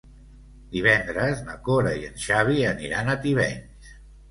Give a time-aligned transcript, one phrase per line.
[0.75, 3.97] Divendres na Cora i en Xavi aniran a Tivenys.